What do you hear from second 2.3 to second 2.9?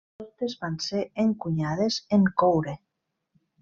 coure.